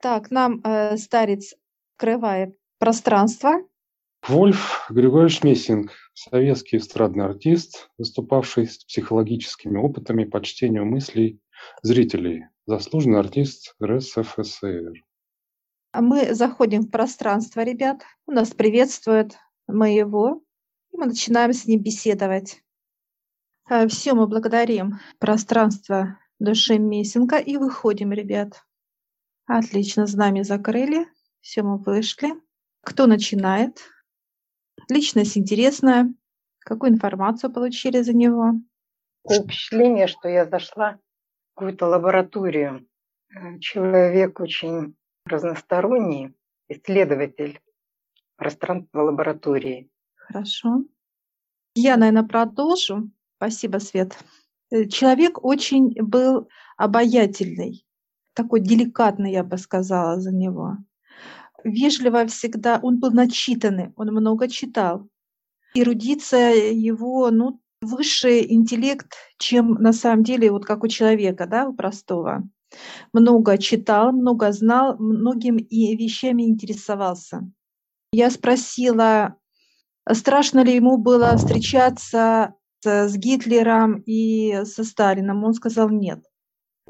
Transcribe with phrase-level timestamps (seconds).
[0.00, 1.54] Так, нам э, старец
[1.96, 3.62] открывает пространство.
[4.26, 11.40] Вольф Григорьевич Мессинг, советский эстрадный артист, выступавший с психологическими опытами по чтению мыслей
[11.82, 15.04] зрителей, заслуженный артист РСФСР.
[15.94, 18.02] Мы заходим в пространство, ребят.
[18.26, 19.36] Он нас приветствует,
[19.66, 20.42] мы его,
[20.92, 22.62] и мы начинаем с ним беседовать.
[23.68, 28.64] Э, Все, мы благодарим пространство души Мессинга и выходим, ребят.
[29.52, 31.08] Отлично, знамя закрыли.
[31.40, 32.40] Все, мы вышли.
[32.82, 33.80] Кто начинает?
[34.88, 36.14] Личность интересная.
[36.60, 38.52] Какую информацию получили за него?
[39.24, 42.86] Такое впечатление, что я зашла в какую-то лабораторию.
[43.58, 46.32] Человек очень разносторонний,
[46.68, 47.60] исследователь
[48.36, 49.90] пространства лаборатории.
[50.14, 50.84] Хорошо.
[51.74, 53.10] Я, наверное, продолжу.
[53.38, 54.16] Спасибо, Свет.
[54.70, 57.84] Э, Человек очень был обаятельный,
[58.42, 60.78] такой деликатный, я бы сказала, за него.
[61.64, 65.08] Вежливо всегда, он был начитанный, он много читал.
[65.74, 71.74] Эрудиция его, ну, высший интеллект, чем на самом деле, вот как у человека, да, у
[71.74, 72.42] простого.
[73.12, 77.50] Много читал, много знал, многим и вещами интересовался.
[78.12, 79.36] Я спросила,
[80.10, 85.44] страшно ли ему было встречаться с Гитлером и со Сталином.
[85.44, 86.29] Он сказал нет.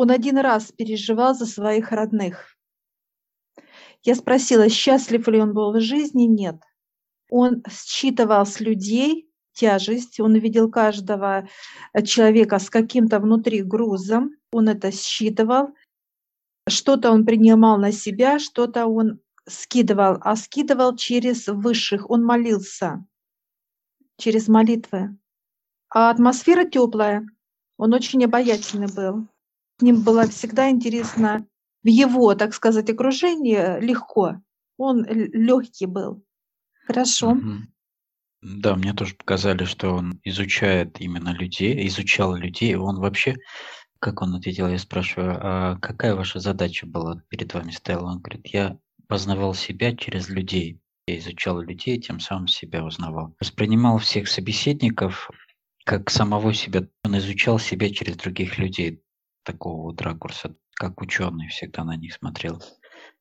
[0.00, 2.56] Он один раз переживал за своих родных.
[4.04, 6.22] Я спросила, счастлив ли он был в жизни?
[6.22, 6.62] Нет.
[7.28, 11.48] Он считывал с людей тяжесть, он видел каждого
[11.92, 15.70] э, человека с каким-то внутри грузом, он это считывал,
[16.68, 23.04] что-то он принимал на себя, что-то он скидывал, а скидывал через высших, он молился
[24.16, 25.18] через молитвы.
[25.92, 27.26] А атмосфера теплая,
[27.76, 29.26] он очень обаятельный был.
[29.78, 31.46] С ним было всегда интересно
[31.84, 34.40] в его, так сказать, окружении легко.
[34.76, 36.24] Он легкий был.
[36.86, 37.36] Хорошо.
[38.40, 42.74] Да, мне тоже показали, что он изучает именно людей, изучал людей.
[42.76, 43.36] Он вообще,
[44.00, 48.12] как он ответил, я спрашиваю, а какая ваша задача была перед вами стояла?
[48.12, 50.80] Он говорит, я познавал себя через людей.
[51.06, 53.34] Я изучал людей, тем самым себя узнавал.
[53.40, 55.30] Воспринимал всех собеседников
[55.84, 56.86] как самого себя.
[57.04, 59.02] Он изучал себя через других людей.
[59.44, 62.62] Такого вот ракурса, как ученый всегда на них смотрел,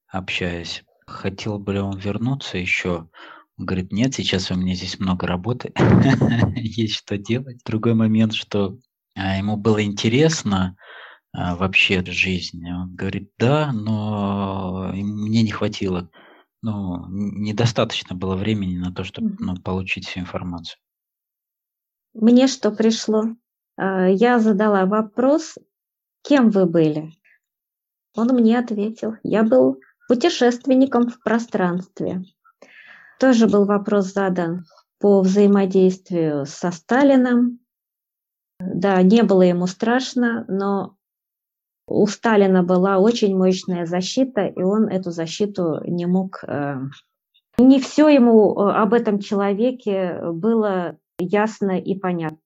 [0.08, 0.84] общаясь.
[1.06, 3.10] Хотел бы ли он вернуться еще?
[3.58, 5.74] Он говорит, нет, сейчас у меня здесь много работы,
[6.56, 7.62] есть что делать.
[7.66, 8.78] Другой момент, что
[9.16, 10.76] а, ему было интересно
[11.34, 12.64] а, вообще жизнь.
[12.70, 16.10] Он говорит, да, но мне не хватило,
[16.62, 20.80] ну, недостаточно было времени на то, чтобы ну, получить всю информацию.
[22.14, 23.26] Мне что пришло?
[23.78, 25.56] А, Я задала вопрос,
[26.28, 27.12] кем вы были?
[28.16, 32.24] Он мне ответил, я был путешественником в пространстве.
[33.20, 34.66] Тоже был вопрос задан
[35.00, 37.60] по взаимодействию со Сталином.
[38.60, 40.96] Да, не было ему страшно, но
[41.88, 46.44] у Сталина была очень мощная защита, и он эту защиту не мог...
[46.44, 46.80] э,
[47.60, 52.40] Не все ему э, об этом человеке было ясно и понятно.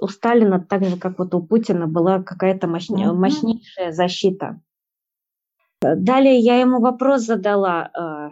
[0.00, 3.20] У Сталина, так же как вот у Путина, была какая-то мощне- Мгм.
[3.20, 4.60] мощнейшая защита.
[5.80, 8.30] Далее я ему вопрос задала.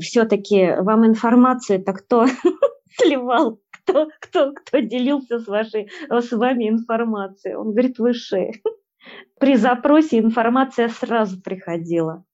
[0.00, 2.26] Все-таки вам информацию-то кто
[2.98, 3.60] сливал?
[3.70, 7.54] Кто, кто, кто делился с, вашей, с вами информацией?
[7.54, 8.60] Он говорит, высшие.
[9.38, 12.24] При запросе информация сразу приходила.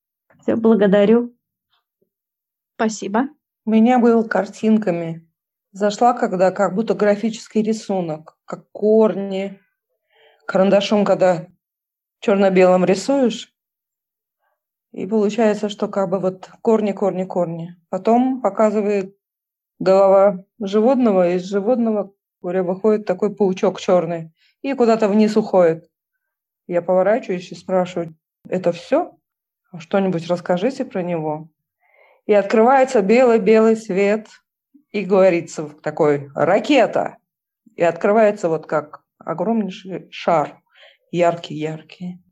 [0.42, 1.34] Все, благодарю.
[2.74, 3.28] Спасибо.
[3.64, 5.25] У меня был картинками.
[5.76, 9.60] Зашла, когда как будто графический рисунок, как корни.
[10.46, 11.48] Карандашом, когда
[12.20, 13.52] черно-белым рисуешь,
[14.92, 17.76] и получается, что как бы вот корни, корни, корни.
[17.90, 19.18] Потом показывает
[19.78, 24.32] голова животного, из животного говоря, выходит такой паучок черный
[24.62, 25.90] и куда-то вниз уходит.
[26.66, 28.16] Я поворачиваюсь и спрашиваю,
[28.48, 29.12] это все?
[29.76, 31.50] Что-нибудь расскажите про него.
[32.24, 34.28] И открывается белый-белый свет,
[34.92, 37.18] и говорится такой «ракета!»
[37.74, 40.62] И открывается вот как огромнейший шар,
[41.10, 42.22] яркий-яркий.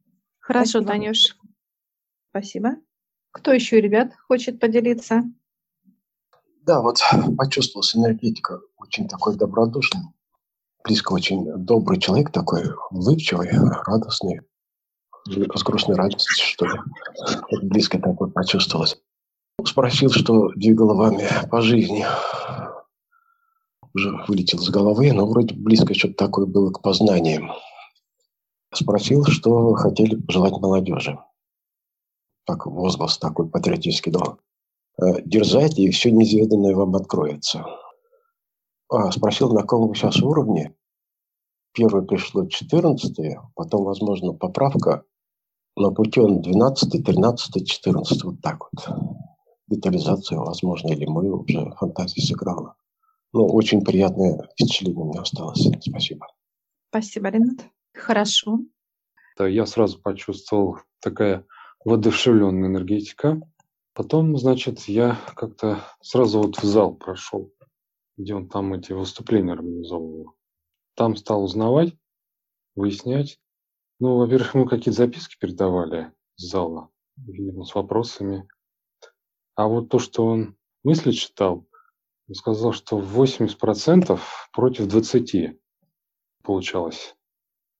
[0.40, 0.86] Хорошо, Спасибо.
[0.86, 1.36] Танюш.
[2.30, 2.70] Спасибо.
[3.30, 5.22] Кто еще, ребят, хочет поделиться?
[6.62, 6.98] Да, вот
[7.36, 10.02] почувствовалась энергетика очень такой добродушный,
[10.82, 13.50] близко очень добрый человек такой, улыбчивый,
[13.86, 14.40] радостный,
[15.26, 16.78] с грустной радостью, что ли.
[17.62, 18.98] Близко такой почувствовалось.
[19.62, 22.04] Спросил, что двигало вами по жизни.
[23.94, 27.52] Уже вылетел из головы, но вроде близко что-то такое было к познаниям.
[28.72, 31.18] Спросил, что хотели пожелать молодежи.
[32.44, 34.40] так возглас такой патриотический дал.
[35.00, 37.64] Э, Дерзайте, и все неизведанное вам откроется.
[38.88, 40.74] А, спросил, на каком вы сейчас уровне?
[41.72, 45.04] Первое пришло 14 потом, возможно, поправка.
[45.76, 49.23] На пути он 12 13 14 вот так вот.
[49.66, 52.76] Детализация, возможно, или мы уже фантазия сыграла.
[53.32, 55.66] Ну, очень приятное впечатление у меня осталось.
[55.80, 56.26] Спасибо.
[56.90, 57.66] Спасибо, Ренат.
[57.92, 58.60] Хорошо.
[59.36, 61.44] Да, я сразу почувствовал такая
[61.84, 63.40] воодушевленная энергетика.
[63.92, 67.52] Потом, значит, я как-то сразу вот в зал прошел,
[68.16, 70.34] где он там эти выступления организовывал.
[70.94, 71.94] Там стал узнавать,
[72.74, 73.40] выяснять.
[74.00, 78.48] Ну, во-первых, ему какие-то записки передавали из зала, видимо, с вопросами.
[79.54, 81.66] А вот то, что он мысли читал,
[82.28, 84.18] он сказал, что 80%
[84.52, 85.58] против 20
[86.42, 87.14] получалось.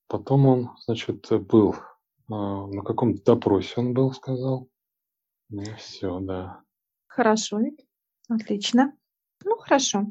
[0.07, 1.77] Потом он, значит, был
[2.31, 4.69] а, на каком-то допросе он был, сказал.
[5.51, 6.63] Ну, все, да.
[7.07, 7.61] Хорошо.
[8.29, 8.97] Отлично.
[9.45, 10.07] Ну, хорошо.